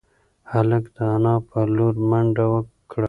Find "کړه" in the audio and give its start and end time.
2.89-2.99